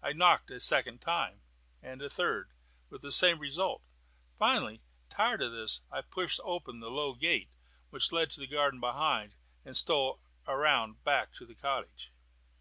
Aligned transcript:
I 0.00 0.12
knocked 0.12 0.52
a 0.52 0.60
second 0.60 1.00
time, 1.00 1.40
and 1.82 2.00
a 2.00 2.08
third, 2.08 2.52
with 2.88 3.02
the 3.02 3.10
same 3.10 3.40
result. 3.40 3.82
Finally, 4.38 4.80
tired 5.10 5.42
of 5.42 5.50
this, 5.50 5.82
I 5.90 6.02
pushed 6.02 6.38
open 6.44 6.78
the 6.78 6.88
low 6.88 7.16
gate 7.16 7.50
which 7.90 8.12
led 8.12 8.28
into 8.28 8.38
the 8.38 8.46
garden 8.46 8.78
behind, 8.78 9.34
and 9.64 9.76
stole 9.76 10.20
round 10.46 10.98
to 10.98 10.98
the 10.98 11.02
back 11.04 11.40
of 11.40 11.48
the 11.48 11.56
cottage. 11.56 12.12